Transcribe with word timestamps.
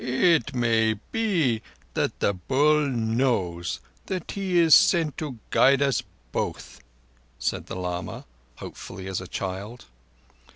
"It 0.03 0.55
may 0.55 0.93
be 1.11 1.61
that 1.93 2.21
the 2.21 2.33
Bull 2.33 2.87
knows—that 2.89 4.31
he 4.31 4.57
is 4.57 4.73
sent 4.73 5.15
to 5.19 5.37
guide 5.51 5.83
us 5.83 6.01
both." 6.31 6.79
said 7.37 7.67
the 7.67 7.75
lama, 7.75 8.25
hopefully 8.55 9.05
as 9.05 9.21
a 9.21 9.27
child. 9.27 9.85